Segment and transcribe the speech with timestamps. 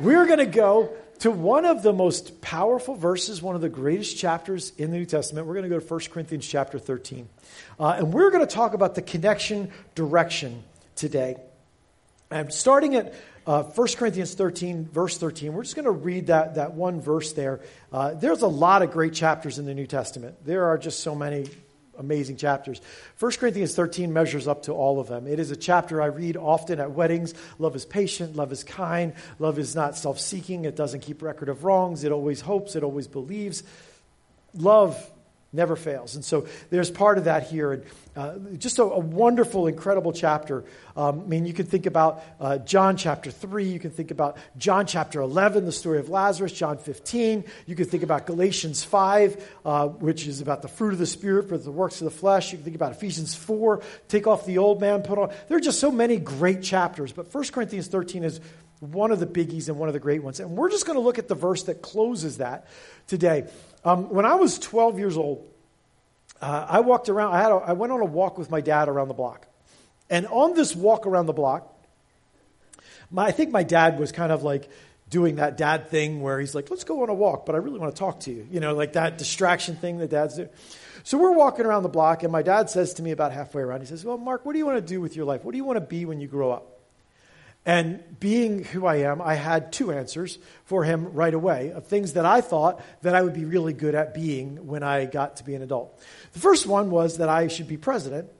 [0.00, 4.16] we're going to go to one of the most powerful verses, one of the greatest
[4.16, 5.46] chapters in the New Testament.
[5.46, 7.28] We're going to go to 1 Corinthians chapter 13.
[7.78, 10.62] Uh, and we're going to talk about the connection direction
[10.96, 11.36] today.
[12.30, 13.14] I'm starting at
[13.46, 15.52] uh, 1 Corinthians 13, verse 13.
[15.52, 17.60] We're just going to read that, that one verse there.
[17.92, 20.36] Uh, there's a lot of great chapters in the New Testament.
[20.46, 21.50] There are just so many
[22.00, 22.80] amazing chapters.
[23.18, 25.26] 1 Corinthians 13 measures up to all of them.
[25.26, 27.34] It is a chapter I read often at weddings.
[27.58, 31.48] Love is patient, love is kind, love is not self seeking, it doesn't keep record
[31.48, 33.62] of wrongs, it always hopes, it always believes.
[34.54, 35.10] Love
[35.52, 36.14] never fails.
[36.14, 37.72] And so there's part of that here.
[37.72, 37.84] And
[38.16, 40.64] uh, just a, a, wonderful, incredible chapter.
[40.96, 43.64] Um, I mean, you can think about uh, John chapter 3.
[43.64, 47.44] You can think about John chapter 11, the story of Lazarus, John 15.
[47.66, 51.48] You can think about Galatians 5, uh, which is about the fruit of the Spirit
[51.48, 52.52] for the works of the flesh.
[52.52, 55.32] You can think about Ephesians 4, take off the old man, put on.
[55.48, 57.12] There are just so many great chapters.
[57.12, 58.40] But 1 Corinthians 13 is
[58.80, 60.40] one of the biggies and one of the great ones.
[60.40, 62.66] And we're just going to look at the verse that closes that
[63.06, 63.46] today.
[63.84, 65.46] Um, when I was 12 years old,
[66.40, 68.88] uh, I walked around, I, had a, I went on a walk with my dad
[68.88, 69.46] around the block.
[70.08, 71.72] And on this walk around the block,
[73.10, 74.68] my, I think my dad was kind of like
[75.08, 77.78] doing that dad thing where he's like, let's go on a walk, but I really
[77.78, 78.46] want to talk to you.
[78.50, 80.48] You know, like that distraction thing that dads do.
[81.02, 83.80] So we're walking around the block, and my dad says to me about halfway around,
[83.80, 85.44] he says, Well, Mark, what do you want to do with your life?
[85.44, 86.79] What do you want to be when you grow up?
[87.66, 92.14] And being who I am, I had two answers for him right away of things
[92.14, 95.44] that I thought that I would be really good at being when I got to
[95.44, 96.00] be an adult.
[96.32, 98.28] The first one was that I should be president.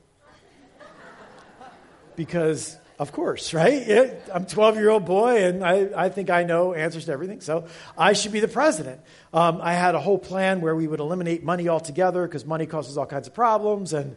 [2.17, 4.19] Because, of course, right?
[4.35, 7.41] I'm a 12 year old boy and I, I think I know answers to everything,
[7.41, 9.01] so I should be the president.
[9.33, 12.99] Um, I had a whole plan where we would eliminate money altogether because money causes
[12.99, 13.95] all kinds of problems.
[13.95, 14.17] And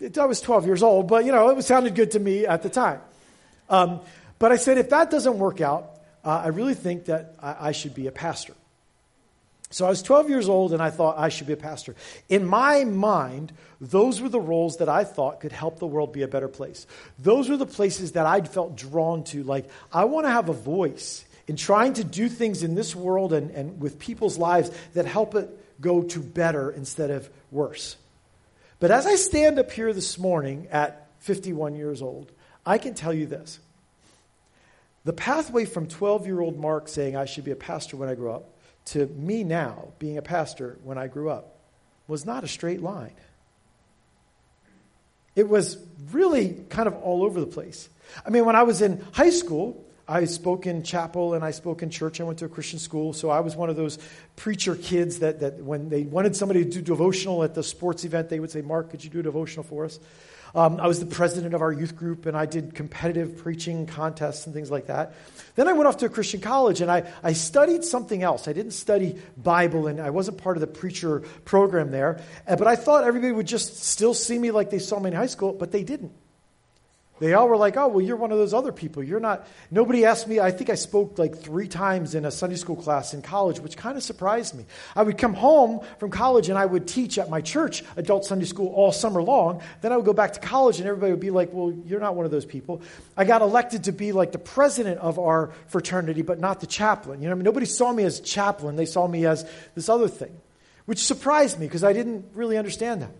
[0.00, 2.62] it, I was 12 years old, but, you know, it sounded good to me at
[2.62, 3.00] the time.
[3.68, 4.00] Um,
[4.38, 7.72] but I said, if that doesn't work out, uh, I really think that I, I
[7.72, 8.54] should be a pastor.
[9.70, 11.96] So I was 12 years old and I thought I should be a pastor.
[12.28, 16.22] In my mind, those were the roles that I thought could help the world be
[16.22, 16.86] a better place.
[17.18, 19.42] Those were the places that I'd felt drawn to.
[19.42, 23.32] Like, I want to have a voice in trying to do things in this world
[23.32, 25.50] and, and with people's lives that help it
[25.80, 27.96] go to better instead of worse.
[28.78, 32.30] But as I stand up here this morning at 51 years old,
[32.66, 33.58] I can tell you this.
[35.04, 38.14] The pathway from 12 year old Mark saying I should be a pastor when I
[38.14, 38.50] grow up
[38.86, 41.56] to me now being a pastor when I grew up
[42.06, 43.14] was not a straight line.
[45.36, 45.78] It was
[46.12, 47.88] really kind of all over the place.
[48.24, 51.82] I mean, when I was in high school, I spoke in chapel and I spoke
[51.82, 52.20] in church.
[52.20, 53.98] I went to a Christian school, so I was one of those
[54.36, 58.28] preacher kids that, that when they wanted somebody to do devotional at the sports event,
[58.28, 59.98] they would say, Mark, could you do a devotional for us?
[60.54, 64.46] Um, I was the president of our youth group, and I did competitive preaching contests
[64.46, 65.14] and things like that.
[65.56, 68.46] Then I went off to a Christian college, and I, I studied something else.
[68.46, 72.20] I didn't study Bible, and I wasn't part of the preacher program there.
[72.46, 75.26] But I thought everybody would just still see me like they saw me in high
[75.26, 76.12] school, but they didn't.
[77.20, 79.00] They all were like, oh, well, you're one of those other people.
[79.02, 79.46] You're not.
[79.70, 80.40] Nobody asked me.
[80.40, 83.76] I think I spoke like three times in a Sunday school class in college, which
[83.76, 84.66] kind of surprised me.
[84.96, 88.46] I would come home from college and I would teach at my church adult Sunday
[88.46, 89.62] school all summer long.
[89.80, 92.16] Then I would go back to college and everybody would be like, well, you're not
[92.16, 92.82] one of those people.
[93.16, 97.22] I got elected to be like the president of our fraternity, but not the chaplain.
[97.22, 98.74] You know, I mean, nobody saw me as chaplain.
[98.74, 100.36] They saw me as this other thing,
[100.86, 103.12] which surprised me because I didn't really understand that.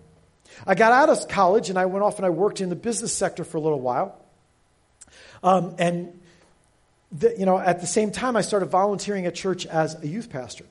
[0.66, 3.12] I got out of college and I went off and I worked in the business
[3.12, 4.19] sector for a little while.
[5.43, 6.21] Um, and
[7.12, 10.31] the, you know, at the same time, I started volunteering at church as a youth
[10.31, 10.65] pastor.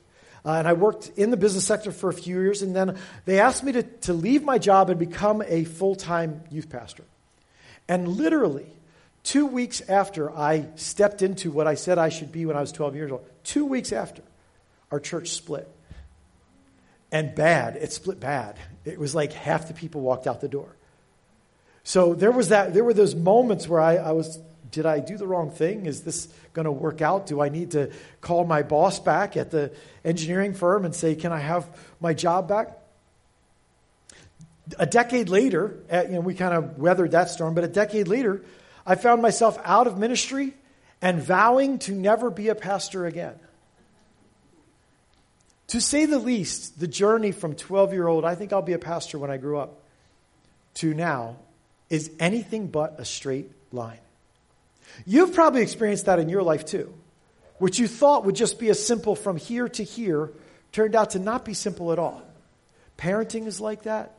[0.44, 3.40] Uh, and I worked in the business sector for a few years, and then they
[3.40, 7.04] asked me to, to leave my job and become a full time youth pastor.
[7.88, 8.66] And literally,
[9.22, 12.72] two weeks after I stepped into what I said I should be when I was
[12.72, 14.22] 12 years old, two weeks after,
[14.90, 15.68] our church split
[17.14, 17.76] and bad.
[17.76, 18.56] It split bad.
[18.84, 20.74] It was like half the people walked out the door.
[21.84, 22.74] So there was that.
[22.74, 24.38] There were those moments where I, I was.
[24.72, 25.86] Did I do the wrong thing?
[25.86, 27.26] Is this going to work out?
[27.26, 29.70] Do I need to call my boss back at the
[30.04, 31.64] engineering firm and say, "Can I have
[32.00, 32.76] my job back?"
[34.78, 37.54] A decade later, eh, you know, we kind of weathered that storm.
[37.54, 38.42] But a decade later,
[38.84, 40.54] I found myself out of ministry
[41.00, 43.38] and vowing to never be a pastor again.
[45.68, 48.78] To say the least, the journey from 12 year old, I think I'll be a
[48.78, 49.80] pastor when I grew up,
[50.74, 51.36] to now
[51.90, 53.98] is anything but a straight line.
[55.06, 56.92] You've probably experienced that in your life too.
[57.58, 60.30] What you thought would just be a simple from here to here
[60.72, 62.22] turned out to not be simple at all.
[62.98, 64.12] Parenting is like that,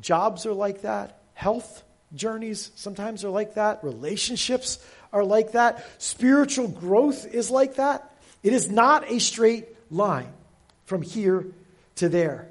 [0.00, 1.82] jobs are like that, health
[2.14, 4.78] journeys sometimes are like that, relationships
[5.12, 5.84] are like that.
[5.98, 8.12] Spiritual growth is like that.
[8.42, 10.32] It is not a straight line
[10.86, 11.46] from here
[11.96, 12.48] to there.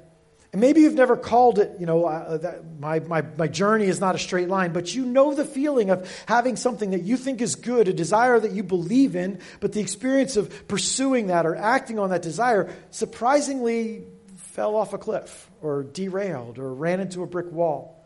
[0.52, 4.00] And maybe you've never called it, you know, uh, that my, my, my journey is
[4.00, 7.42] not a straight line, but you know the feeling of having something that you think
[7.42, 11.56] is good, a desire that you believe in, but the experience of pursuing that or
[11.56, 14.04] acting on that desire surprisingly
[14.36, 18.02] fell off a cliff or derailed or ran into a brick wall.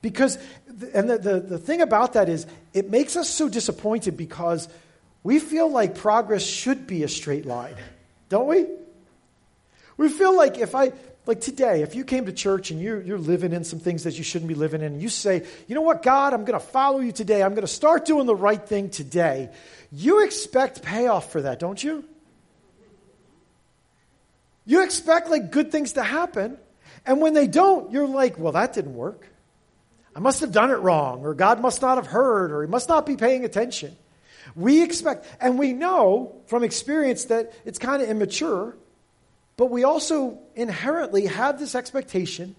[0.00, 0.38] Because,
[0.94, 4.66] and the, the, the thing about that is, it makes us so disappointed because
[5.22, 7.76] we feel like progress should be a straight line,
[8.30, 8.66] don't we?
[10.02, 10.92] We feel like if I,
[11.26, 14.18] like today, if you came to church and you're, you're living in some things that
[14.18, 16.66] you shouldn't be living in, and you say, you know what, God, I'm going to
[16.66, 17.40] follow you today.
[17.40, 19.50] I'm going to start doing the right thing today.
[19.92, 22.04] You expect payoff for that, don't you?
[24.64, 26.58] You expect like good things to happen.
[27.06, 29.28] And when they don't, you're like, well, that didn't work.
[30.16, 32.88] I must have done it wrong, or God must not have heard, or He must
[32.88, 33.96] not be paying attention.
[34.56, 38.74] We expect, and we know from experience that it's kind of immature,
[39.56, 42.56] but we also inherently have this expectation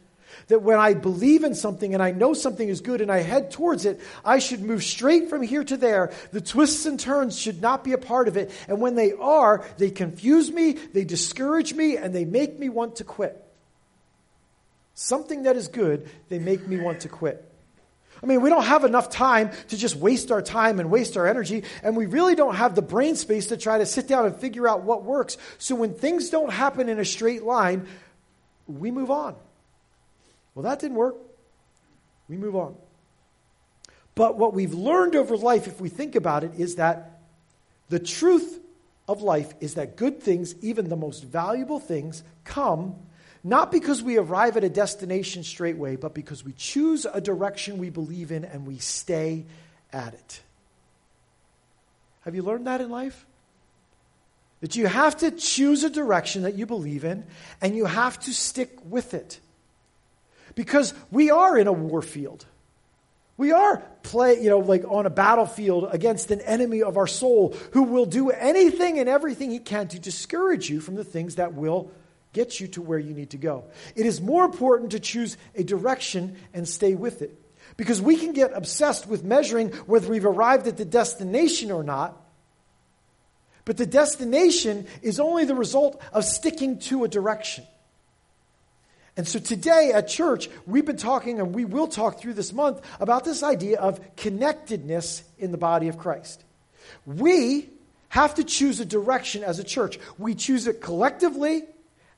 [0.47, 3.51] that when I believe in something and I know something is good and I head
[3.51, 6.11] towards it, I should move straight from here to there.
[6.31, 8.51] The twists and turns should not be a part of it.
[8.67, 12.95] And when they are, they confuse me, they discourage me, and they make me want
[12.95, 13.43] to quit
[14.93, 17.49] something that is good, they make me want to quit.
[18.23, 21.27] I mean, we don't have enough time to just waste our time and waste our
[21.27, 24.33] energy, and we really don't have the brain space to try to sit down and
[24.33, 25.37] figure out what works.
[25.57, 27.85] So when things don't happen in a straight line,
[28.65, 29.35] we move on.
[30.55, 31.17] Well, that didn't work.
[32.29, 32.75] We move on.
[34.15, 37.19] But what we've learned over life, if we think about it, is that
[37.89, 38.61] the truth
[39.05, 42.95] of life is that good things, even the most valuable things, come
[43.43, 47.89] not because we arrive at a destination straightway, but because we choose a direction we
[47.89, 49.45] believe in and we stay
[49.91, 50.41] at it.
[52.21, 53.25] Have you learned that in life?
[54.61, 57.25] That you have to choose a direction that you believe in
[57.61, 59.39] and you have to stick with it.
[60.55, 62.45] Because we are in a war field.
[63.35, 67.55] We are play, you know, like on a battlefield against an enemy of our soul
[67.71, 71.53] who will do anything and everything he can to discourage you from the things that
[71.53, 71.91] will
[72.33, 73.63] get you to where you need to go.
[73.95, 77.39] It is more important to choose a direction and stay with it.
[77.77, 82.19] Because we can get obsessed with measuring whether we've arrived at the destination or not.
[83.65, 87.65] But the destination is only the result of sticking to a direction.
[89.15, 92.81] And so today at church, we've been talking, and we will talk through this month,
[92.99, 96.43] about this idea of connectedness in the body of Christ.
[97.05, 97.69] We
[98.09, 99.99] have to choose a direction as a church.
[100.17, 101.63] We choose it collectively,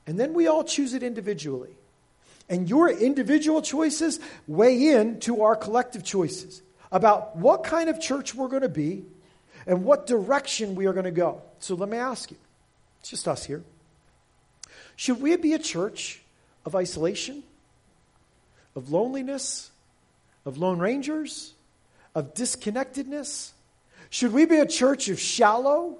[0.06, 1.70] and then we all choose it individually.
[2.48, 6.62] And your individual choices weigh in to our collective choices
[6.92, 9.04] about what kind of church we're going to be
[9.66, 11.42] and what direction we are going to go.
[11.58, 12.36] So let me ask you
[13.00, 13.64] it's just us here.
[14.94, 16.22] Should we be a church
[16.64, 17.42] of isolation,
[18.74, 19.70] of loneliness,
[20.44, 21.52] of lone rangers,
[22.14, 23.52] of disconnectedness?
[24.10, 25.98] Should we be a church of shallow,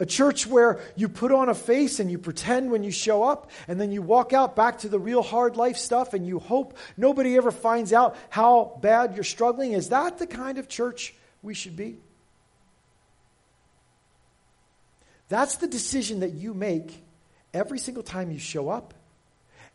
[0.00, 3.50] a church where you put on a face and you pretend when you show up,
[3.68, 6.76] and then you walk out back to the real hard life stuff and you hope
[6.96, 9.72] nobody ever finds out how bad you're struggling.
[9.72, 11.98] Is that the kind of church we should be?
[15.28, 17.04] That's the decision that you make
[17.54, 18.94] every single time you show up,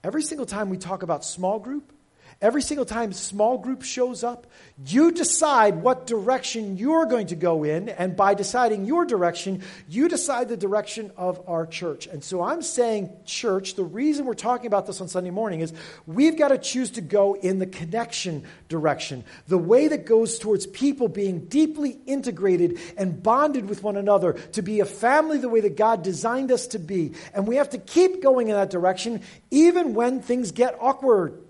[0.03, 1.93] every single time we talk about small group,
[2.41, 4.45] Every single time small group shows up,
[4.85, 10.09] you decide what direction you're going to go in, and by deciding your direction, you
[10.09, 12.07] decide the direction of our church.
[12.07, 15.73] And so I'm saying, church, the reason we're talking about this on Sunday morning is
[16.05, 20.67] we've got to choose to go in the connection direction, the way that goes towards
[20.67, 25.61] people being deeply integrated and bonded with one another, to be a family the way
[25.61, 27.13] that God designed us to be.
[27.33, 31.41] And we have to keep going in that direction, even when things get awkward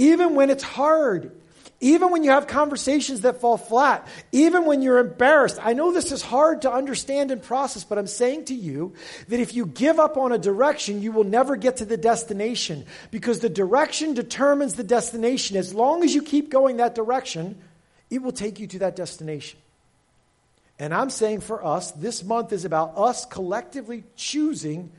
[0.00, 1.30] even when it's hard,
[1.78, 5.58] even when you have conversations that fall flat, even when you're embarrassed.
[5.60, 8.94] I know this is hard to understand and process, but I'm saying to you
[9.28, 12.86] that if you give up on a direction, you will never get to the destination
[13.10, 15.58] because the direction determines the destination.
[15.58, 17.60] As long as you keep going that direction,
[18.08, 19.60] it will take you to that destination.
[20.78, 24.92] And I'm saying for us, this month is about us collectively choosing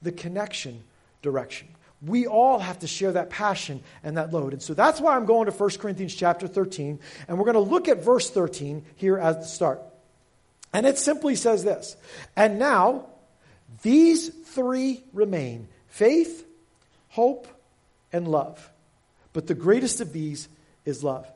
[0.00, 0.84] the connection
[1.20, 1.68] direction.
[2.00, 4.52] We all have to share that passion and that load.
[4.52, 7.00] And so that's why I'm going to 1 Corinthians chapter 13.
[7.26, 9.82] And we're going to look at verse 13 here at the start.
[10.72, 11.96] And it simply says this
[12.36, 13.06] And now,
[13.82, 16.46] these three remain faith,
[17.08, 17.48] hope,
[18.12, 18.70] and love.
[19.32, 20.48] But the greatest of these
[20.84, 21.26] is love.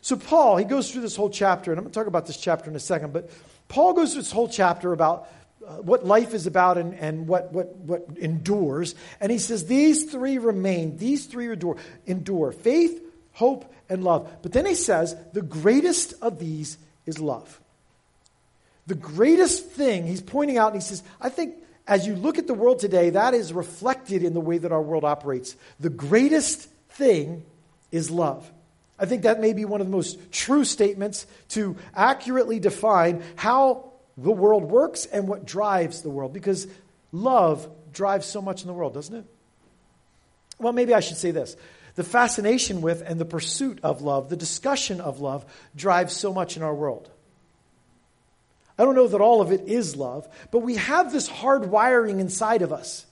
[0.00, 2.36] So, Paul, he goes through this whole chapter, and I'm going to talk about this
[2.36, 3.30] chapter in a second, but
[3.68, 5.28] Paul goes through this whole chapter about
[5.66, 8.94] uh, what life is about and, and what, what, what endures.
[9.20, 14.30] And he says, These three remain, these three endure, endure faith, hope, and love.
[14.42, 17.60] But then he says, The greatest of these is love.
[18.86, 21.56] The greatest thing he's pointing out, and he says, I think
[21.88, 24.82] as you look at the world today, that is reflected in the way that our
[24.82, 25.56] world operates.
[25.80, 27.44] The greatest thing
[27.92, 28.50] is love.
[28.98, 33.85] I think that may be one of the most true statements to accurately define how
[34.16, 36.66] the world works and what drives the world, because
[37.12, 39.24] love drives so much in the world, doesn't it?
[40.58, 41.56] Well, maybe I should say this.
[41.96, 45.44] The fascination with and the pursuit of love, the discussion of love,
[45.74, 47.10] drives so much in our world.
[48.78, 52.20] I don't know that all of it is love, but we have this hard wiring
[52.20, 53.06] inside of us.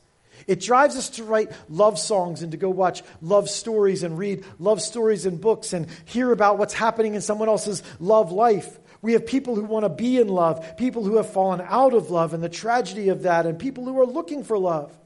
[0.47, 4.45] It drives us to write love songs and to go watch love stories and read
[4.59, 8.79] love stories in books and hear about what's happening in someone else's love life.
[9.05, 12.11] We have people who want to be in love, people who have fallen out of
[12.11, 14.97] love and the tragedy of that, and people who are looking for love.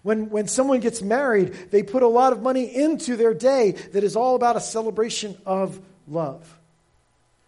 [0.00, 4.04] When, when someone gets married, they put a lot of money into their day that
[4.04, 6.58] is all about a celebration of love.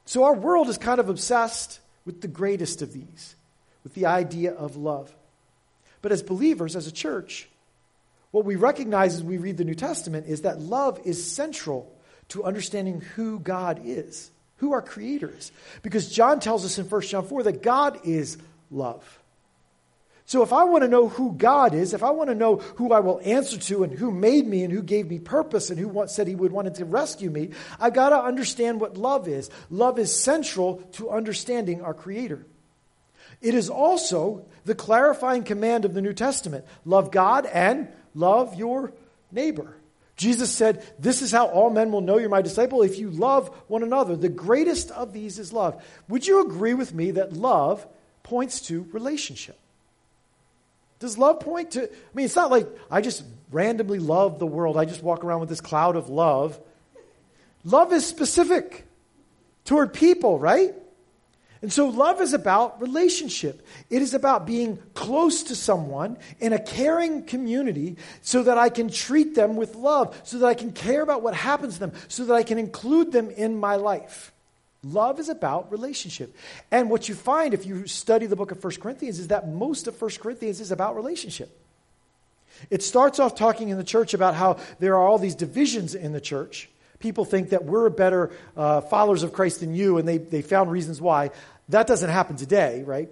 [0.05, 3.35] So our world is kind of obsessed with the greatest of these,
[3.83, 5.11] with the idea of love.
[6.03, 7.49] But as believers, as a church,
[8.31, 11.91] what we recognize as we read the New Testament is that love is central
[12.29, 14.31] to understanding who God is,
[14.63, 15.51] who our Creator is.
[15.83, 18.39] Because John tells us in 1 John 4 that God is
[18.71, 19.19] love.
[20.25, 22.93] So if I want to know who God is, if I want to know who
[22.93, 26.05] I will answer to and who made me and who gave me purpose and who
[26.07, 27.51] said he would wanted to rescue me,
[27.81, 29.51] I've got to understand what love is.
[29.69, 32.47] Love is central to understanding our Creator.
[33.41, 38.93] It is also the clarifying command of the New Testament love God and love your
[39.33, 39.75] neighbor.
[40.17, 43.49] Jesus said, This is how all men will know you're my disciple if you love
[43.69, 44.17] one another.
[44.17, 45.83] The greatest of these is love.
[46.09, 47.87] Would you agree with me that love
[48.23, 49.59] points to relationship?
[50.99, 54.77] Does love point to, I mean, it's not like I just randomly love the world.
[54.77, 56.61] I just walk around with this cloud of love.
[57.65, 58.85] Love is specific
[59.65, 60.75] toward people, right?
[61.63, 63.65] And so love is about relationship.
[63.89, 68.91] It is about being close to someone in a caring community so that I can
[68.91, 72.25] treat them with love, so that I can care about what happens to them, so
[72.25, 74.33] that I can include them in my life.
[74.83, 76.35] Love is about relationship.
[76.73, 79.87] And what you find if you study the book of 1 Corinthians is that most
[79.87, 81.57] of 1 Corinthians is about relationship.
[82.71, 86.13] It starts off talking in the church about how there are all these divisions in
[86.13, 86.69] the church.
[87.03, 90.71] People think that we're better uh, followers of Christ than you, and they, they found
[90.71, 91.31] reasons why.
[91.69, 93.11] That doesn't happen today, right?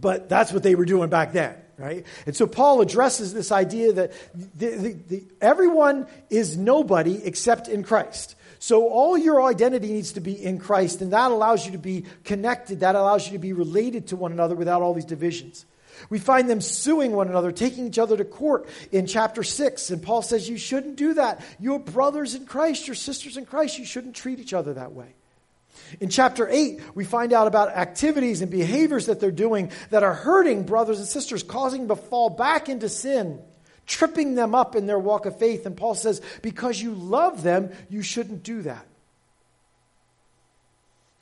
[0.00, 2.06] But that's what they were doing back then, right?
[2.24, 7.82] And so Paul addresses this idea that the, the, the, everyone is nobody except in
[7.82, 8.34] Christ.
[8.58, 12.06] So all your identity needs to be in Christ, and that allows you to be
[12.24, 12.80] connected.
[12.80, 15.66] That allows you to be related to one another without all these divisions.
[16.10, 19.90] We find them suing one another, taking each other to court in chapter 6.
[19.90, 21.44] And Paul says, You shouldn't do that.
[21.58, 23.78] You're brothers in Christ, you're sisters in Christ.
[23.78, 25.14] You shouldn't treat each other that way.
[26.00, 30.14] In chapter 8, we find out about activities and behaviors that they're doing that are
[30.14, 33.40] hurting brothers and sisters, causing them to fall back into sin
[33.86, 35.64] tripping them up in their walk of faith.
[35.64, 38.84] And Paul says, because you love them, you shouldn't do that.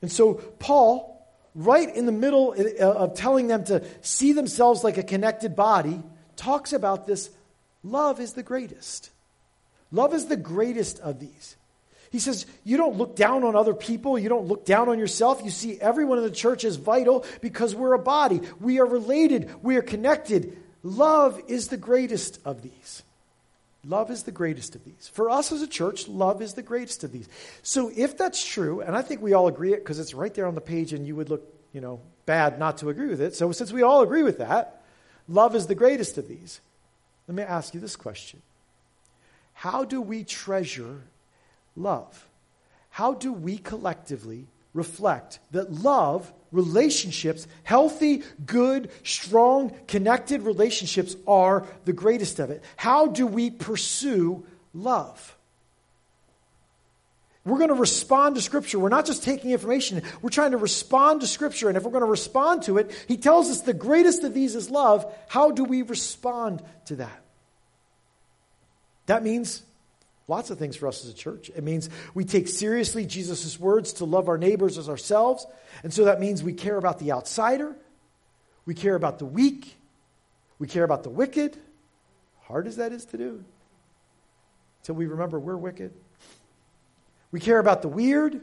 [0.02, 1.13] And so, Paul,
[1.54, 6.02] right in the middle uh, of telling them to see themselves like a connected body,
[6.36, 7.30] talks about this
[7.82, 9.10] love is the greatest.
[9.92, 11.56] Love is the greatest of these.
[12.10, 14.18] He says, You don't look down on other people.
[14.18, 15.40] You don't look down on yourself.
[15.44, 18.40] You see everyone in the church as vital because we're a body.
[18.60, 19.50] We are related.
[19.62, 20.56] We are connected.
[20.82, 23.02] Love is the greatest of these.
[23.86, 25.10] Love is the greatest of these.
[25.12, 27.28] For us as a church, love is the greatest of these.
[27.62, 30.46] So if that's true, and I think we all agree it because it's right there
[30.46, 33.34] on the page and you would look, you know, bad not to agree with it.
[33.34, 34.82] So since we all agree with that,
[35.28, 36.60] love is the greatest of these.
[37.28, 38.40] Let me ask you this question.
[39.54, 41.02] How do we treasure
[41.76, 42.26] love?
[42.90, 51.92] How do we collectively reflect that love relationships, healthy, good, strong, connected relationships are the
[51.92, 52.62] greatest of it.
[52.76, 55.36] How do we pursue love?
[57.44, 58.78] We're going to respond to Scripture.
[58.78, 61.68] We're not just taking information, we're trying to respond to Scripture.
[61.68, 64.54] And if we're going to respond to it, He tells us the greatest of these
[64.54, 65.12] is love.
[65.28, 67.20] How do we respond to that?
[69.06, 69.62] That means
[70.26, 71.50] Lots of things for us as a church.
[71.54, 75.46] It means we take seriously Jesus' words to love our neighbors as ourselves.
[75.82, 77.76] And so that means we care about the outsider,
[78.64, 79.76] we care about the weak,
[80.58, 81.58] we care about the wicked.
[82.44, 83.44] Hard as that is to do.
[84.82, 85.92] Until we remember we're wicked.
[87.30, 88.40] We care about the weird.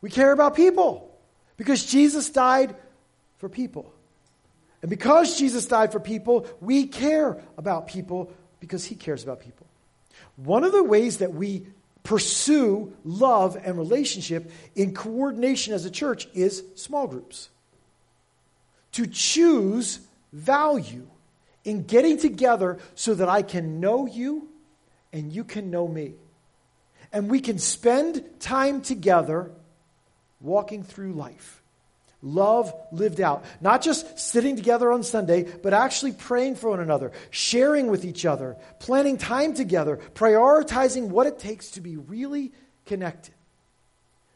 [0.00, 1.14] We care about people
[1.56, 2.74] because Jesus died
[3.38, 3.92] for people.
[4.80, 9.67] And because Jesus died for people, we care about people because he cares about people.
[10.36, 11.66] One of the ways that we
[12.02, 17.50] pursue love and relationship in coordination as a church is small groups.
[18.92, 20.00] To choose
[20.32, 21.06] value
[21.64, 24.48] in getting together so that I can know you
[25.12, 26.14] and you can know me.
[27.12, 29.50] And we can spend time together
[30.40, 31.57] walking through life.
[32.20, 33.44] Love lived out.
[33.60, 38.26] Not just sitting together on Sunday, but actually praying for one another, sharing with each
[38.26, 42.52] other, planning time together, prioritizing what it takes to be really
[42.86, 43.34] connected.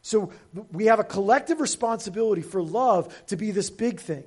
[0.02, 0.32] So
[0.72, 4.24] we have a collective responsibility for love to be this big thing.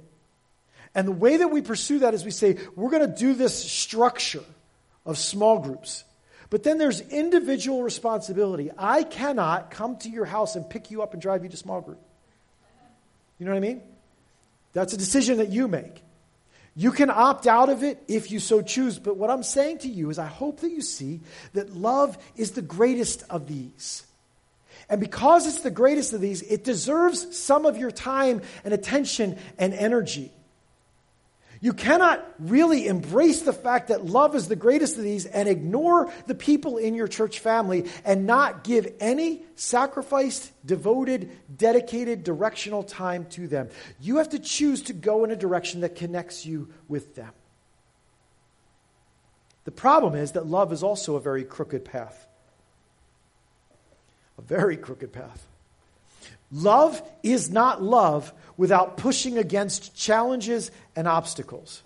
[0.94, 3.58] And the way that we pursue that is we say, we're going to do this
[3.58, 4.44] structure
[5.06, 6.04] of small groups.
[6.50, 8.72] But then there's individual responsibility.
[8.78, 11.82] I cannot come to your house and pick you up and drive you to small
[11.82, 12.00] group.
[13.40, 13.82] You know what I mean?
[14.74, 16.02] That's a decision that you make.
[16.76, 19.88] You can opt out of it if you so choose, but what I'm saying to
[19.88, 21.22] you is I hope that you see
[21.54, 24.04] that love is the greatest of these.
[24.90, 29.38] And because it's the greatest of these, it deserves some of your time and attention
[29.58, 30.32] and energy.
[31.62, 36.12] You cannot really embrace the fact that love is the greatest of these and ignore
[36.28, 43.26] the people in your church family and not give any sacrificed, devoted, dedicated, directional time
[43.32, 43.70] to them.
[44.00, 47.32] You have to choose to go in a direction that connects you with them.
[49.64, 52.28] The problem is that love is also a very crooked path.
[54.38, 55.48] A very crooked path.
[56.52, 61.84] Love is not love without pushing against challenges and obstacles.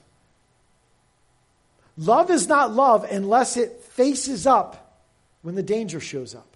[1.98, 5.04] Love is not love unless it faces up
[5.42, 6.56] when the danger shows up.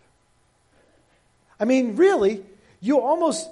[1.59, 2.43] I mean, really,
[2.79, 3.49] you almost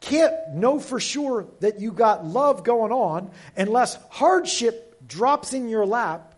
[0.00, 5.86] can't know for sure that you got love going on unless hardship drops in your
[5.86, 6.34] lap,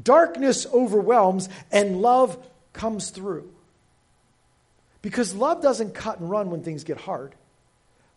[0.00, 2.36] darkness overwhelms, and love
[2.72, 3.50] comes through.
[5.02, 7.34] Because love doesn't cut and run when things get hard.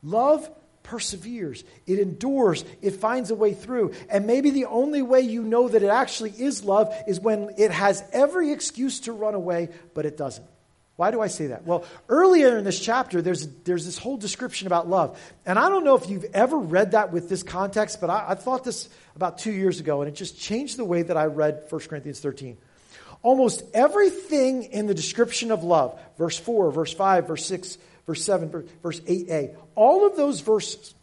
[0.04, 0.50] Love
[0.84, 3.94] perseveres, it endures, it finds a way through.
[4.10, 7.72] And maybe the only way you know that it actually is love is when it
[7.72, 10.48] has every excuse to run away, but it doesn't.
[10.96, 11.66] Why do I say that?
[11.66, 15.18] Well, earlier in this chapter, there's, there's this whole description about love.
[15.46, 18.36] And I don't know if you've ever read that with this context, but I, I
[18.36, 21.64] thought this about two years ago, and it just changed the way that I read
[21.70, 22.58] 1 Corinthians 13.
[23.22, 27.78] Almost everything in the description of love, verse 4, verse 5, verse 6,
[28.08, 30.94] verse 7, verse 8a, all of those verses,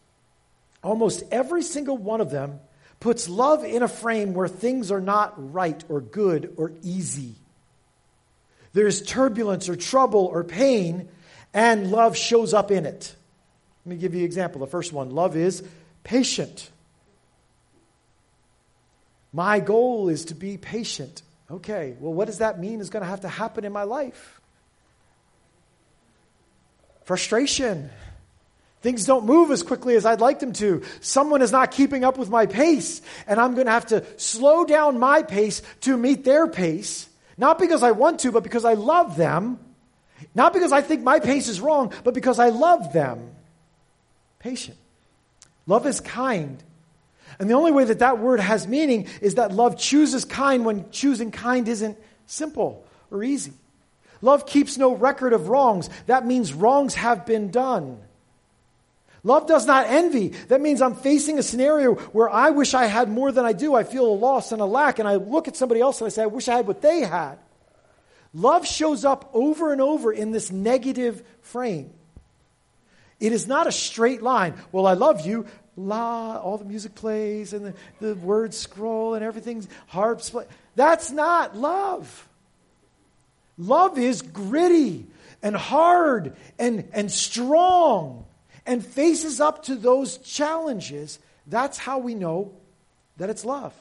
[0.82, 2.58] almost every single one of them,
[3.00, 7.34] puts love in a frame where things are not right or good or easy.
[8.72, 11.08] There's turbulence or trouble or pain,
[11.52, 13.14] and love shows up in it.
[13.84, 14.60] Let me give you an example.
[14.60, 15.62] The first one love is
[16.02, 16.70] patient.
[19.32, 21.22] My goal is to be patient.
[21.50, 24.40] Okay, well, what does that mean is going to have to happen in my life?
[27.04, 27.90] Frustration.
[28.82, 30.82] Things don't move as quickly as I'd like them to.
[31.00, 34.64] Someone is not keeping up with my pace, and I'm going to have to slow
[34.64, 37.08] down my pace to meet their pace.
[37.38, 39.58] Not because I want to, but because I love them.
[40.34, 43.30] Not because I think my pace is wrong, but because I love them.
[44.38, 44.76] Patient.
[45.66, 46.62] Love is kind.
[47.38, 50.90] And the only way that that word has meaning is that love chooses kind when
[50.90, 53.52] choosing kind isn't simple or easy.
[54.22, 55.90] Love keeps no record of wrongs.
[56.06, 58.00] That means wrongs have been done.
[59.22, 60.28] Love does not envy.
[60.28, 63.74] That means I'm facing a scenario where I wish I had more than I do.
[63.74, 66.10] I feel a loss and a lack, and I look at somebody else and I
[66.10, 67.36] say, I wish I had what they had.
[68.32, 71.90] Love shows up over and over in this negative frame.
[73.18, 74.54] It is not a straight line.
[74.72, 75.46] Well, I love you.
[75.76, 80.46] La, all the music plays and the, the words scroll and everything's harps play.
[80.74, 82.28] That's not love.
[83.58, 85.06] Love is gritty
[85.42, 88.24] and hard and, and strong
[88.66, 91.18] and faces up to those challenges.
[91.46, 92.52] That's how we know
[93.16, 93.74] that it's love.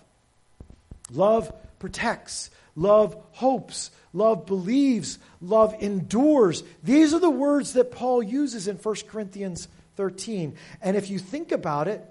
[1.11, 6.63] Love protects, love hopes, love believes, love endures.
[6.83, 10.55] These are the words that Paul uses in 1 Corinthians 13.
[10.81, 12.03] And if you think about it,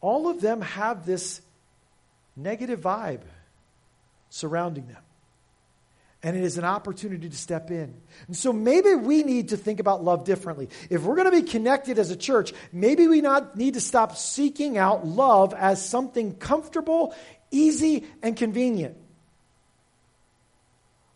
[0.00, 1.40] all of them have this
[2.36, 3.22] negative vibe
[4.28, 5.02] surrounding them
[6.26, 7.94] and it is an opportunity to step in.
[8.26, 10.68] And so maybe we need to think about love differently.
[10.90, 14.16] If we're going to be connected as a church, maybe we not need to stop
[14.16, 17.14] seeking out love as something comfortable,
[17.52, 18.96] easy, and convenient.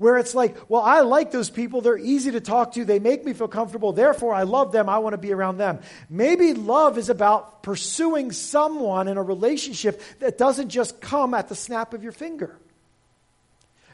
[0.00, 1.82] Where it's like, well, I like those people.
[1.82, 2.86] They're easy to talk to.
[2.86, 3.92] They make me feel comfortable.
[3.92, 4.88] Therefore, I love them.
[4.88, 5.80] I want to be around them.
[6.08, 11.54] Maybe love is about pursuing someone in a relationship that doesn't just come at the
[11.54, 12.56] snap of your finger.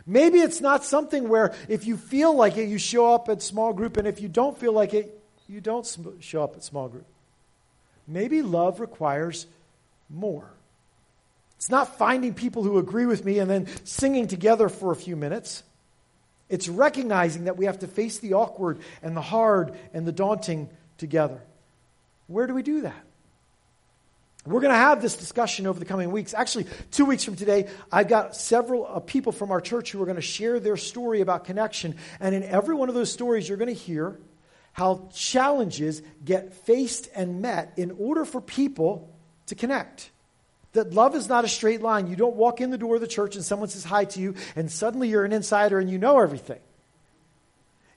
[0.06, 3.72] Maybe it's not something where if you feel like it, you show up at small
[3.72, 5.84] group, and if you don't feel like it, you don't
[6.20, 7.06] show up at small group.
[8.06, 9.48] Maybe love requires
[10.08, 10.48] more.
[11.56, 15.16] It's not finding people who agree with me and then singing together for a few
[15.16, 15.64] minutes.
[16.48, 20.68] It's recognizing that we have to face the awkward and the hard and the daunting
[20.98, 21.40] together.
[22.26, 23.04] Where do we do that?
[24.46, 26.32] We're going to have this discussion over the coming weeks.
[26.32, 30.06] Actually, two weeks from today, I've got several uh, people from our church who are
[30.06, 31.96] going to share their story about connection.
[32.20, 34.20] And in every one of those stories, you're going to hear
[34.72, 39.12] how challenges get faced and met in order for people
[39.46, 40.11] to connect.
[40.76, 42.06] That love is not a straight line.
[42.06, 44.34] You don't walk in the door of the church and someone says hi to you
[44.54, 46.60] and suddenly you're an insider and you know everything.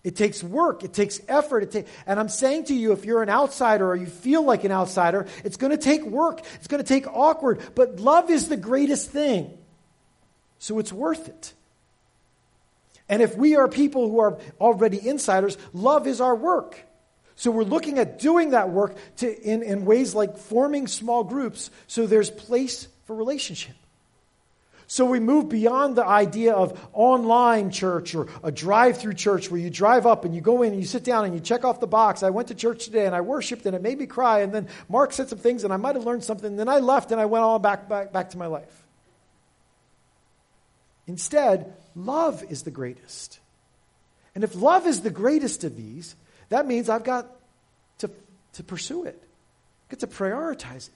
[0.02, 1.64] It takes work, it takes effort.
[1.64, 4.64] It ta- and I'm saying to you, if you're an outsider or you feel like
[4.64, 8.48] an outsider, it's going to take work, it's going to take awkward, but love is
[8.48, 9.58] the greatest thing.
[10.58, 11.54] So it's worth it.
[13.10, 16.80] And if we are people who are already insiders, love is our work.
[17.40, 21.72] So we're looking at doing that work to, in, in ways like forming small groups
[21.88, 23.78] so there's place for relationship.
[24.88, 29.62] So we move beyond the idea of online church or a drive through church where
[29.62, 31.80] you drive up and you go in and you sit down and you check off
[31.80, 32.24] the box.
[32.24, 34.40] I went to church today and I worshiped and it made me cry.
[34.42, 36.48] And then Mark said some things and I might have learned something.
[36.48, 38.86] And then I left and I went on back, back, back to my life.
[41.08, 43.40] Instead, love is the greatest.
[44.36, 46.18] And if love is the greatest of these,
[46.50, 47.28] that means I've got
[48.00, 48.10] to,
[48.54, 49.22] to pursue it.
[49.86, 50.94] I've got to prioritize it.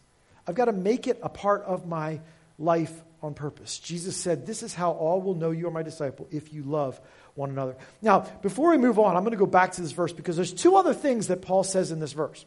[0.47, 2.19] I've got to make it a part of my
[2.59, 3.79] life on purpose.
[3.79, 6.99] Jesus said, This is how all will know you are my disciple if you love
[7.35, 7.75] one another.
[8.01, 10.53] Now, before we move on, I'm going to go back to this verse because there's
[10.53, 12.45] two other things that Paul says in this verse.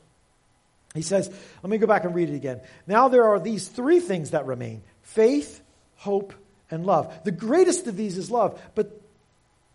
[0.95, 1.31] He says,
[1.63, 2.61] Let me go back and read it again.
[2.87, 5.63] Now there are these three things that remain faith,
[5.97, 6.35] hope,
[6.71, 7.13] and love.
[7.25, 9.01] The greatest of these is love, but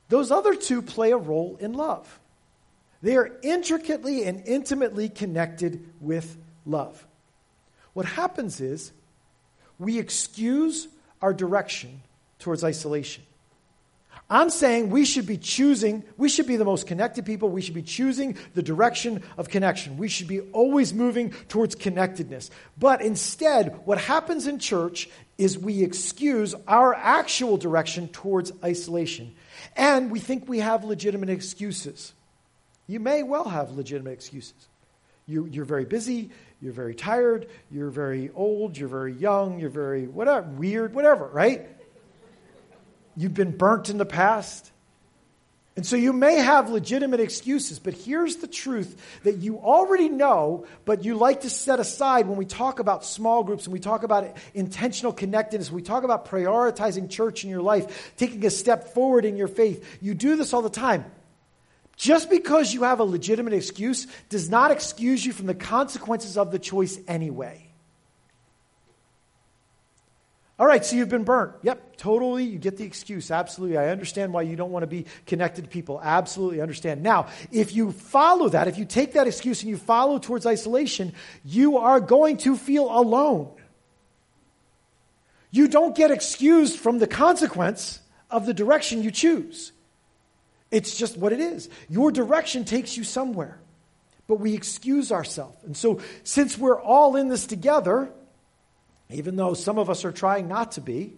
[0.10, 2.20] those other two play a role in love.
[3.02, 7.06] They are intricately and intimately connected with love.
[7.94, 8.92] What happens is
[9.80, 10.88] we excuse
[11.22, 12.02] our direction
[12.40, 13.24] towards isolation.
[14.30, 17.50] I'm saying we should be choosing, we should be the most connected people.
[17.50, 19.98] We should be choosing the direction of connection.
[19.98, 22.50] We should be always moving towards connectedness.
[22.78, 29.36] But instead, what happens in church is we excuse our actual direction towards isolation.
[29.76, 32.14] And we think we have legitimate excuses.
[32.92, 34.68] You may well have legitimate excuses.
[35.26, 36.30] You, you're very busy,
[36.62, 41.70] you're very tired, you're very old, you're very young, you're very whatever, weird, whatever, right?
[43.16, 44.70] You've been burnt in the past.
[45.78, 50.66] And so you may have legitimate excuses, but here's the truth that you already know,
[50.84, 54.04] but you like to set aside when we talk about small groups and we talk
[54.04, 59.24] about intentional connectedness, we talk about prioritizing church in your life, taking a step forward
[59.24, 60.00] in your faith.
[60.02, 61.06] You do this all the time.
[62.02, 66.52] Just because you have a legitimate excuse does not excuse you from the consequences of
[66.52, 67.68] the choice anyway.
[70.58, 71.54] All right, so you've been burnt.
[71.62, 72.46] Yep, totally.
[72.46, 73.30] You get the excuse.
[73.30, 73.78] Absolutely.
[73.78, 76.02] I understand why you don't want to be connected to people.
[76.04, 77.04] Absolutely understand.
[77.04, 81.14] Now, if you follow that, if you take that excuse and you follow towards isolation,
[81.46, 83.52] you are going to feel alone.
[85.52, 88.00] You don't get excused from the consequence
[88.32, 89.72] of the direction you choose.
[90.72, 91.70] It's just what it is.
[91.90, 93.60] Your direction takes you somewhere,
[94.28, 95.62] but we excuse ourselves.
[95.66, 98.10] And so, since we're all in this together,
[99.10, 101.14] even though some of us are trying not to be,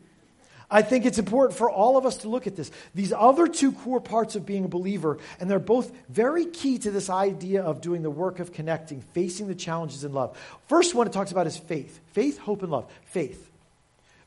[0.71, 2.71] I think it's important for all of us to look at this.
[2.95, 6.89] These other two core parts of being a believer, and they're both very key to
[6.89, 10.35] this idea of doing the work of connecting, facing the challenges in love.
[10.67, 11.99] First one it talks about is faith.
[12.13, 12.91] Faith, hope, and love.
[13.05, 13.51] Faith.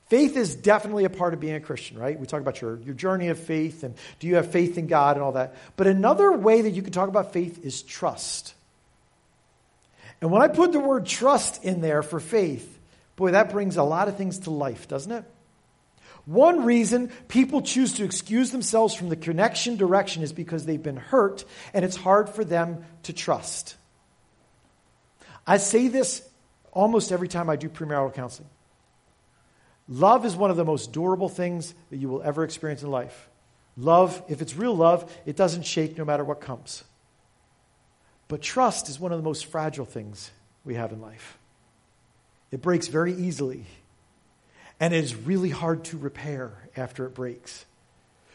[0.08, 2.18] Faith is definitely a part of being a Christian, right?
[2.18, 5.16] We talk about your, your journey of faith and do you have faith in God
[5.16, 5.56] and all that.
[5.76, 8.54] But another way that you can talk about faith is trust.
[10.20, 12.78] And when I put the word trust in there for faith,
[13.16, 15.24] boy, that brings a lot of things to life, doesn't it?
[16.24, 20.96] One reason people choose to excuse themselves from the connection direction is because they've been
[20.96, 23.76] hurt and it's hard for them to trust.
[25.46, 26.28] I say this
[26.72, 28.48] almost every time I do premarital counseling.
[29.88, 33.28] Love is one of the most durable things that you will ever experience in life.
[33.76, 36.82] Love, if it's real love, it doesn't shake no matter what comes.
[38.28, 40.30] But trust is one of the most fragile things
[40.64, 41.38] we have in life.
[42.50, 43.64] It breaks very easily,
[44.80, 47.64] and it is really hard to repair after it breaks.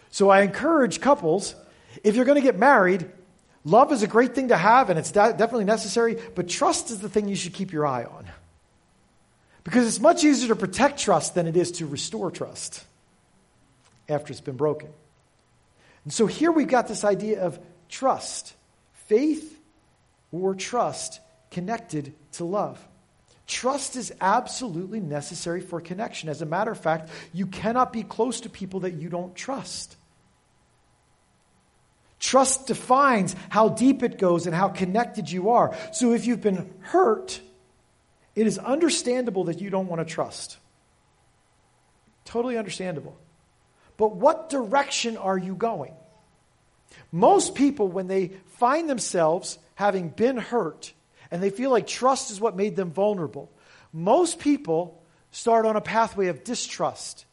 [0.09, 1.55] So I encourage couples
[2.03, 3.09] if you're going to get married,
[3.65, 7.09] love is a great thing to have and it's definitely necessary, but trust is the
[7.09, 8.27] thing you should keep your eye on.
[9.63, 12.83] Because it's much easier to protect trust than it is to restore trust
[14.09, 14.89] after it's been broken.
[16.03, 18.53] And so here we've got this idea of trust
[19.07, 19.59] faith
[20.31, 21.19] or trust
[21.51, 22.79] connected to love.
[23.45, 26.29] Trust is absolutely necessary for connection.
[26.29, 29.97] As a matter of fact, you cannot be close to people that you don't trust.
[32.19, 35.75] Trust defines how deep it goes and how connected you are.
[35.91, 37.41] So if you've been hurt,
[38.35, 40.57] it is understandable that you don't want to trust.
[42.25, 43.17] Totally understandable.
[43.97, 45.93] But what direction are you going?
[47.11, 50.93] Most people, when they find themselves having been hurt
[51.29, 53.51] and they feel like trust is what made them vulnerable,
[53.93, 57.25] most people start on a pathway of distrust,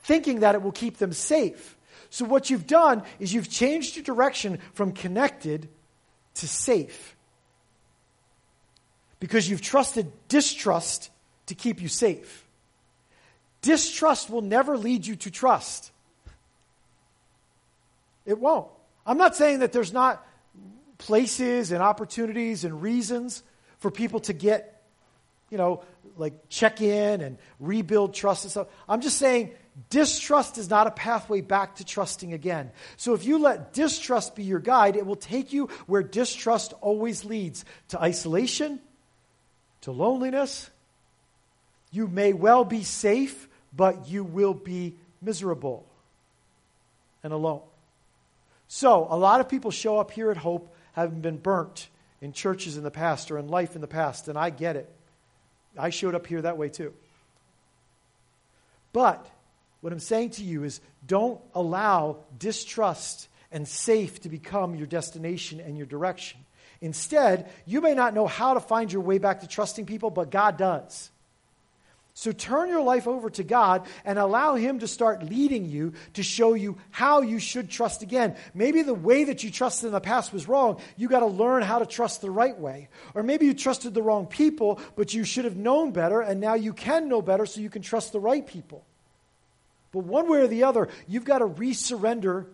[0.00, 1.76] thinking that it will keep them safe.
[2.10, 5.68] So, what you've done is you've changed your direction from connected
[6.34, 7.15] to safe
[9.20, 11.10] because you've trusted distrust
[11.46, 12.46] to keep you safe.
[13.62, 15.90] Distrust will never lead you to trust.
[18.24, 18.68] It won't.
[19.06, 20.24] I'm not saying that there's not
[20.98, 23.42] places and opportunities and reasons
[23.78, 24.82] for people to get,
[25.50, 25.84] you know,
[26.16, 28.68] like check in and rebuild trust and stuff.
[28.88, 29.52] I'm just saying
[29.90, 32.70] distrust is not a pathway back to trusting again.
[32.96, 37.24] So if you let distrust be your guide, it will take you where distrust always
[37.24, 38.80] leads to isolation,
[39.86, 40.68] to loneliness.
[41.92, 45.86] You may well be safe, but you will be miserable
[47.22, 47.62] and alone.
[48.66, 51.88] So, a lot of people show up here at Hope having been burnt
[52.20, 54.92] in churches in the past or in life in the past, and I get it.
[55.78, 56.92] I showed up here that way too.
[58.92, 59.24] But
[59.82, 65.60] what I'm saying to you is don't allow distrust and safe to become your destination
[65.60, 66.40] and your direction.
[66.80, 70.30] Instead, you may not know how to find your way back to trusting people, but
[70.30, 71.10] God does.
[72.18, 76.22] So turn your life over to God and allow Him to start leading you to
[76.22, 78.36] show you how you should trust again.
[78.54, 80.80] Maybe the way that you trusted in the past was wrong.
[80.96, 82.88] You got to learn how to trust the right way.
[83.12, 86.54] Or maybe you trusted the wrong people, but you should have known better, and now
[86.54, 88.82] you can know better so you can trust the right people.
[89.92, 92.46] But one way or the other, you've got to resurrender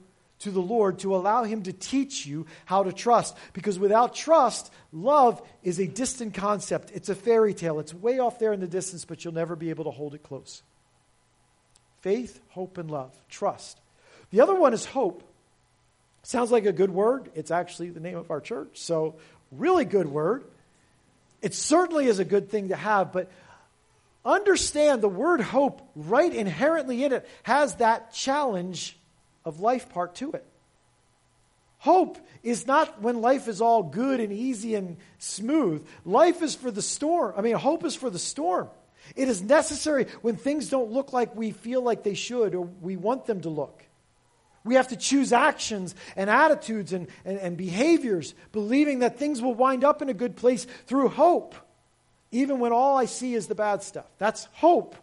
[0.43, 3.37] to the Lord to allow Him to teach you how to trust.
[3.53, 6.91] Because without trust, love is a distant concept.
[6.95, 7.81] It's a fairy tale.
[7.81, 10.23] It's way off there in the distance, but you'll never be able to hold it
[10.23, 10.63] close.
[12.01, 13.15] Faith, hope, and love.
[13.29, 13.79] Trust.
[14.31, 15.23] The other one is hope.
[16.25, 17.31] Sounds like a good word.
[17.35, 18.81] It's actually the name of our church.
[18.81, 19.17] So,
[19.51, 20.45] really good word.
[21.41, 23.31] It certainly is a good thing to have, but
[24.25, 28.97] understand the word hope, right inherently in it, has that challenge
[29.45, 30.45] of life part to it.
[31.79, 35.85] Hope is not when life is all good and easy and smooth.
[36.05, 37.35] Life is for the storm.
[37.37, 38.69] I mean, hope is for the storm.
[39.17, 42.97] It is necessary when things don't look like we feel like they should or we
[42.97, 43.83] want them to look.
[44.65, 49.55] We have to choose actions and attitudes and, and, and behaviors, believing that things will
[49.55, 51.57] wind up in a good place through hope,
[52.31, 54.07] even when all I see is the bad stuff.
[54.19, 54.95] That's hope.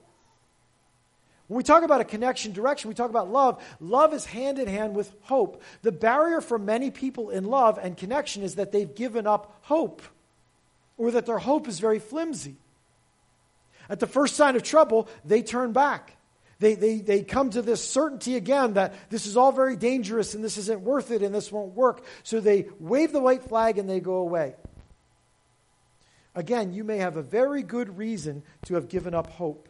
[1.49, 3.61] When we talk about a connection direction, we talk about love.
[3.79, 5.63] Love is hand in hand with hope.
[5.81, 10.03] The barrier for many people in love and connection is that they've given up hope
[10.95, 12.55] or that their hope is very flimsy.
[13.89, 16.15] At the first sign of trouble, they turn back.
[16.59, 20.43] They, they, they come to this certainty again that this is all very dangerous and
[20.43, 22.05] this isn't worth it and this won't work.
[22.21, 24.53] So they wave the white flag and they go away.
[26.35, 29.67] Again, you may have a very good reason to have given up hope.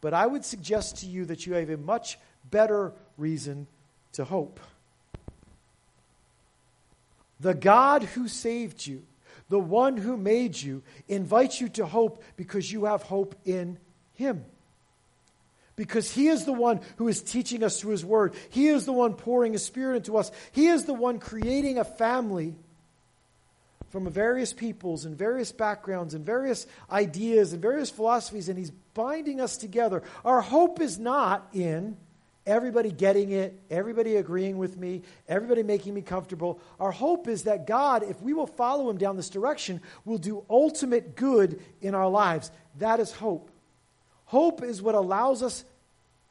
[0.00, 2.18] But I would suggest to you that you have a much
[2.50, 3.66] better reason
[4.12, 4.60] to hope.
[7.40, 9.02] The God who saved you,
[9.48, 13.78] the one who made you, invites you to hope because you have hope in
[14.14, 14.44] Him.
[15.76, 18.34] Because He is the one who is teaching us through His Word.
[18.48, 20.30] He is the one pouring His Spirit into us.
[20.52, 22.54] He is the one creating a family
[23.90, 29.40] from various peoples and various backgrounds and various ideas and various philosophies, and He's binding
[29.40, 30.02] us together.
[30.24, 31.96] Our hope is not in
[32.46, 36.60] everybody getting it, everybody agreeing with me, everybody making me comfortable.
[36.78, 40.44] Our hope is that God, if we will follow Him down this direction, will do
[40.48, 42.50] ultimate good in our lives.
[42.78, 43.50] That is hope.
[44.26, 45.64] Hope is what allows us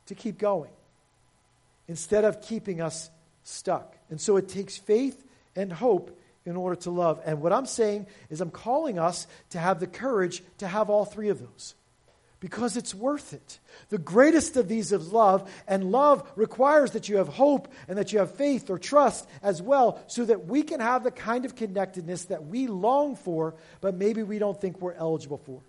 [0.08, 0.72] to keep going
[1.88, 3.10] instead of keeping us
[3.44, 3.96] stuck.
[4.10, 5.24] And so it takes faith
[5.56, 7.20] and hope in order to love.
[7.26, 11.06] And what I'm saying is, I'm calling us to have the courage to have all
[11.06, 11.76] three of those.
[12.46, 13.60] because it's worth it.
[13.90, 18.14] The greatest of these is love, and love requires that you have hope and that
[18.14, 21.56] you have faith or trust as well, so that we can have the kind of
[21.56, 25.60] connectedness that we long for, but maybe we don't think we're eligible for.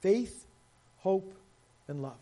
[0.00, 0.46] Faith,
[0.98, 1.32] hope,
[1.86, 2.18] and love.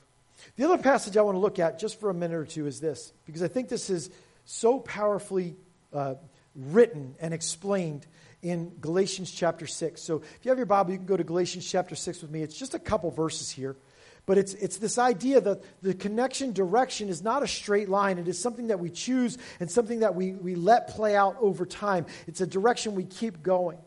[0.56, 2.78] The other passage I want to look at just for a minute or two is
[2.78, 4.10] this, because I think this is
[4.44, 5.56] so powerfully
[5.92, 6.14] uh,
[6.54, 8.06] written and explained
[8.42, 10.02] in Galatians chapter 6.
[10.02, 12.42] So if you have your Bible, you can go to Galatians chapter 6 with me.
[12.42, 13.76] It's just a couple verses here.
[14.26, 18.18] But it's, it's this idea that the connection direction is not a straight line.
[18.18, 21.66] It is something that we choose and something that we, we let play out over
[21.66, 22.06] time.
[22.26, 23.78] It's a direction we keep going.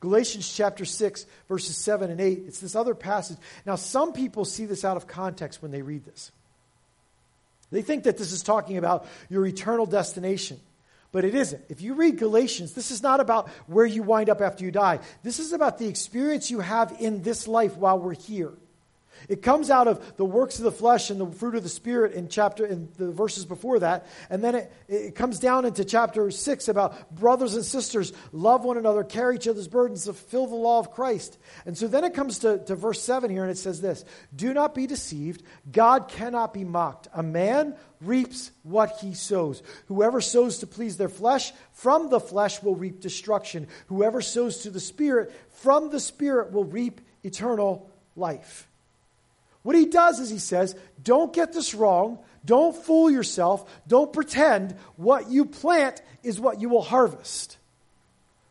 [0.00, 2.44] Galatians chapter 6, verses 7 and 8.
[2.46, 3.38] It's this other passage.
[3.64, 6.30] Now, some people see this out of context when they read this.
[7.70, 10.60] They think that this is talking about your eternal destination
[11.16, 11.62] but it isn't.
[11.70, 14.98] If you read Galatians, this is not about where you wind up after you die.
[15.22, 18.52] This is about the experience you have in this life while we're here.
[19.28, 22.12] It comes out of the works of the flesh and the fruit of the spirit
[22.12, 26.30] in chapter in the verses before that, and then it, it comes down into chapter
[26.30, 30.78] six about brothers and sisters love one another, carry each other's burdens, fulfill the law
[30.78, 31.38] of Christ.
[31.64, 34.54] And so then it comes to, to verse seven here, and it says this: "Do
[34.54, 37.08] not be deceived; God cannot be mocked.
[37.14, 39.62] A man reaps what he sows.
[39.86, 43.68] Whoever sows to please their flesh, from the flesh will reap destruction.
[43.86, 48.68] Whoever sows to the Spirit, from the Spirit will reap eternal life."
[49.66, 52.20] What he does is he says, don't get this wrong.
[52.44, 53.68] Don't fool yourself.
[53.88, 57.58] Don't pretend what you plant is what you will harvest.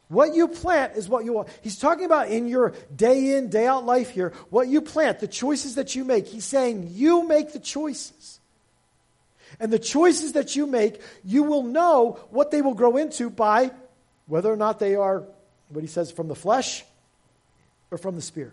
[0.10, 1.48] What you plant is what you will.
[1.62, 5.28] He's talking about in your day in, day out life here, what you plant, the
[5.30, 6.28] choices that you make.
[6.28, 8.42] He's saying you make the choices.
[9.58, 13.72] And the choices that you make, you will know what they will grow into by
[14.28, 15.24] whether or not they are,
[15.70, 16.84] what he says, from the flesh
[17.90, 18.52] or from the spirit.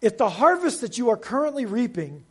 [0.00, 2.24] If the harvest that you are currently reaping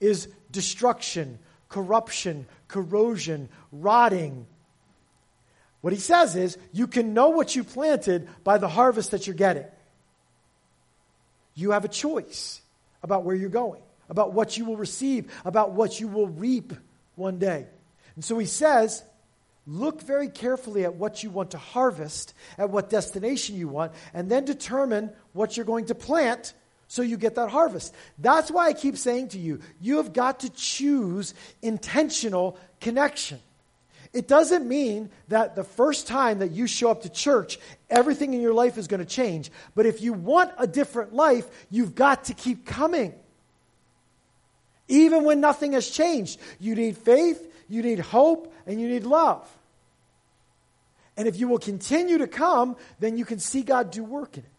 [0.00, 4.46] is destruction, corruption, corrosion, rotting,
[5.80, 9.36] what he says is you can know what you planted by the harvest that you're
[9.36, 9.66] getting.
[11.54, 12.60] You have a choice
[13.02, 16.72] about where you're going, about what you will receive, about what you will reap
[17.14, 17.66] one day.
[18.14, 19.02] And so he says,
[19.66, 24.30] look very carefully at what you want to harvest, at what destination you want, and
[24.30, 26.54] then determine what you're going to plant
[26.92, 27.94] so you get that harvest.
[28.18, 33.40] That's why I keep saying to you, you have got to choose intentional connection.
[34.12, 38.42] It doesn't mean that the first time that you show up to church, everything in
[38.42, 39.50] your life is going to change.
[39.74, 43.14] But if you want a different life, you've got to keep coming.
[44.86, 49.48] Even when nothing has changed, you need faith, you need hope, and you need love.
[51.16, 54.44] And if you will continue to come, then you can see God do work in
[54.44, 54.50] it.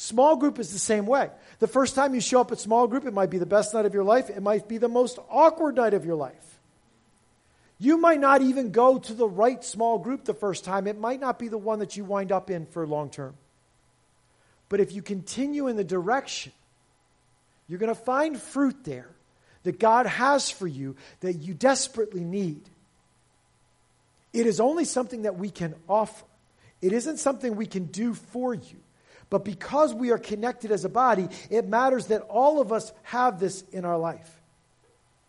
[0.00, 1.28] Small group is the same way.
[1.58, 3.84] The first time you show up at small group, it might be the best night
[3.84, 6.60] of your life, it might be the most awkward night of your life.
[7.80, 10.86] You might not even go to the right small group the first time.
[10.86, 13.34] It might not be the one that you wind up in for long term.
[14.68, 16.52] But if you continue in the direction,
[17.66, 19.10] you're going to find fruit there
[19.64, 22.62] that God has for you that you desperately need.
[24.32, 26.24] It is only something that we can offer,
[26.80, 28.78] it isn't something we can do for you.
[29.30, 33.38] But because we are connected as a body, it matters that all of us have
[33.38, 34.40] this in our life.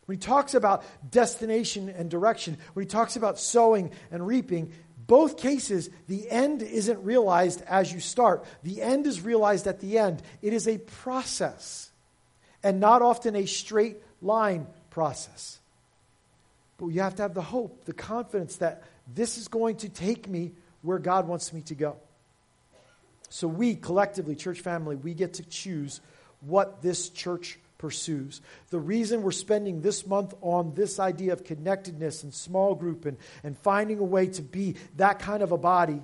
[0.05, 4.71] When he talks about destination and direction, when he talks about sowing and reaping,
[5.05, 8.45] both cases, the end isn't realized as you start.
[8.63, 10.21] The end is realized at the end.
[10.41, 11.91] It is a process
[12.63, 15.59] and not often a straight line process.
[16.77, 18.83] But you have to have the hope, the confidence that
[19.13, 21.97] this is going to take me where God wants me to go.
[23.29, 26.01] So we collectively, church family, we get to choose
[26.41, 28.41] what this church pursues.
[28.69, 33.17] The reason we're spending this month on this idea of connectedness and small group and,
[33.43, 36.01] and finding a way to be that kind of a body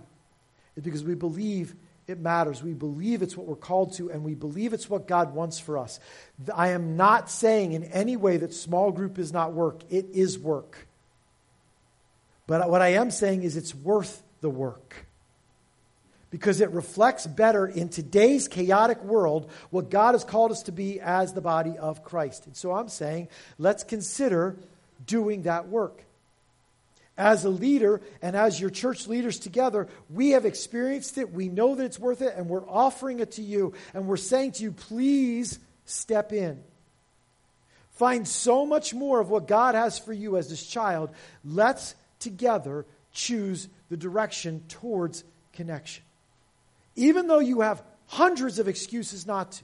[0.75, 1.75] is because we believe
[2.07, 2.63] it matters.
[2.63, 5.77] We believe it's what we're called to, and we believe it's what God wants for
[5.77, 5.99] us.
[6.53, 10.37] I am not saying in any way that small group is not work, it is
[10.37, 10.87] work.
[12.47, 15.04] But what I am saying is it's worth the work
[16.35, 20.99] because it reflects better in today's chaotic world what God has called us to be
[20.99, 22.45] as the body of Christ.
[22.45, 24.57] And so I'm saying, let's consider
[25.05, 26.03] doing that work.
[27.17, 31.31] As a leader and as your church leaders together, we have experienced it.
[31.31, 33.73] We know that it's worth it, and we're offering it to you.
[33.93, 36.61] And we're saying to you, please step in.
[37.91, 41.11] Find so much more of what God has for you as this child.
[41.45, 45.23] Let's together choose the direction towards
[45.53, 46.03] connection.
[46.95, 49.63] Even though you have hundreds of excuses not to.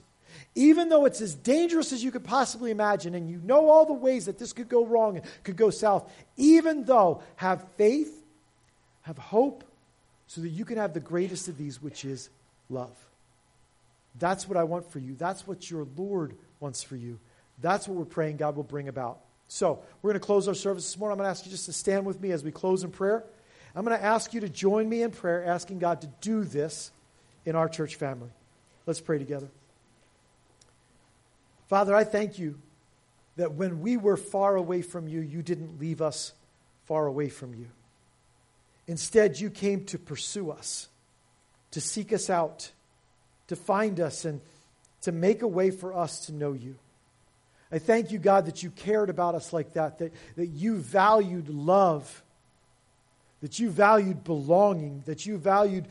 [0.54, 3.92] Even though it's as dangerous as you could possibly imagine, and you know all the
[3.92, 8.24] ways that this could go wrong and could go south, even though, have faith,
[9.02, 9.64] have hope,
[10.26, 12.28] so that you can have the greatest of these, which is
[12.68, 12.96] love.
[14.18, 15.14] That's what I want for you.
[15.14, 17.18] That's what your Lord wants for you.
[17.60, 19.20] That's what we're praying God will bring about.
[19.48, 21.12] So, we're going to close our service this morning.
[21.12, 23.24] I'm going to ask you just to stand with me as we close in prayer.
[23.74, 26.90] I'm going to ask you to join me in prayer, asking God to do this
[27.44, 28.30] in our church family.
[28.86, 29.48] Let's pray together.
[31.68, 32.58] Father, I thank you
[33.36, 36.32] that when we were far away from you, you didn't leave us
[36.84, 37.66] far away from you.
[38.86, 40.88] Instead, you came to pursue us,
[41.70, 42.70] to seek us out,
[43.48, 44.40] to find us, and
[45.02, 46.76] to make a way for us to know you.
[47.70, 51.48] I thank you, God, that you cared about us like that, that, that you valued
[51.48, 52.22] love,
[53.40, 55.86] that you valued belonging, that you valued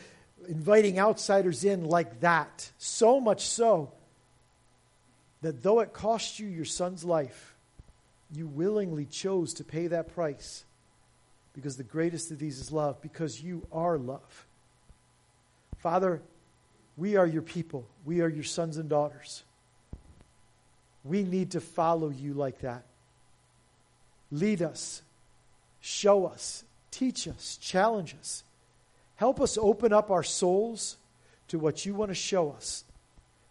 [0.47, 2.71] inviting outsiders in like that.
[2.77, 3.91] So much so
[5.41, 7.55] that though it cost you your son's life,
[8.33, 10.63] you willingly chose to pay that price
[11.53, 14.45] because the greatest of these is love, because you are love.
[15.79, 16.21] Father,
[16.95, 19.43] we are your people, we are your sons and daughters.
[21.03, 22.83] We need to follow you like that.
[24.31, 25.01] Lead us,
[25.81, 28.43] show us, teach us, challenge us.
[29.22, 30.97] Help us open up our souls
[31.47, 32.84] to what you want to show us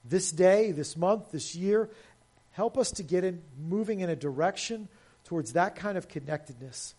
[0.04, 1.88] this day, this month, this year.
[2.50, 4.88] Help us to get in moving in a direction
[5.22, 6.96] towards that kind of connectedness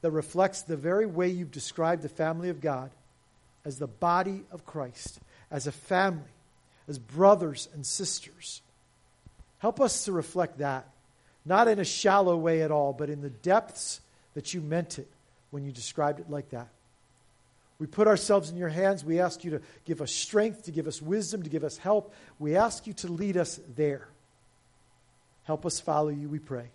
[0.00, 2.90] that reflects the very way you've described the family of God
[3.66, 6.22] as the body of Christ, as a family,
[6.88, 8.62] as brothers and sisters.
[9.58, 10.88] Help us to reflect that,
[11.44, 14.00] not in a shallow way at all, but in the depths
[14.32, 15.08] that you meant it
[15.50, 16.68] when you described it like that.
[17.78, 19.04] We put ourselves in your hands.
[19.04, 22.14] We ask you to give us strength, to give us wisdom, to give us help.
[22.38, 24.08] We ask you to lead us there.
[25.44, 26.70] Help us follow you, we pray.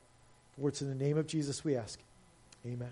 [0.59, 1.99] For it's in the name of Jesus we ask.
[2.65, 2.89] Amen.